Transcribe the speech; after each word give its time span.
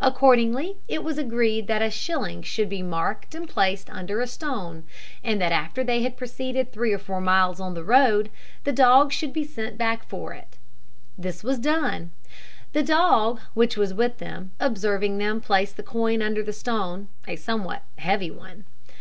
Accordingly 0.00 0.78
it 0.88 1.04
was 1.04 1.18
agreed 1.18 1.68
that 1.68 1.82
a 1.82 1.88
shilling 1.88 2.42
should 2.42 2.68
be 2.68 2.82
marked 2.82 3.32
and 3.32 3.48
placed 3.48 3.88
under 3.90 4.20
a 4.20 4.26
stone, 4.26 4.82
and 5.22 5.40
that 5.40 5.52
after 5.52 5.84
they 5.84 6.02
had 6.02 6.16
proceeded 6.16 6.72
three 6.72 6.92
or 6.92 6.98
four 6.98 7.20
miles 7.20 7.60
on 7.60 7.74
their 7.74 7.84
road, 7.84 8.28
the 8.64 8.72
dog 8.72 9.12
should 9.12 9.32
be 9.32 9.44
sent 9.44 9.78
back 9.78 10.04
for 10.08 10.32
it. 10.34 10.58
This 11.16 11.44
was 11.44 11.60
done 11.60 12.10
the 12.72 12.82
dog, 12.82 13.38
which 13.54 13.76
was 13.76 13.94
with 13.94 14.18
them, 14.18 14.50
observing 14.58 15.18
them 15.18 15.40
place 15.40 15.72
the 15.72 15.84
coin 15.84 16.22
under 16.22 16.42
the 16.42 16.52
stone, 16.52 17.06
a 17.28 17.36
somewhat 17.36 17.84
heavy 17.98 18.32
one. 18.32 18.64